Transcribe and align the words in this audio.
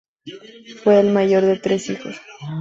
Fue 0.83 0.99
el 0.99 1.11
mayor 1.11 1.43
de 1.45 1.59
tres 1.59 1.87
hijos. 1.91 2.19